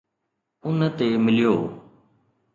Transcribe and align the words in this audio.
ان 0.67 0.79
تي 0.97 1.07
مليو 1.23 1.55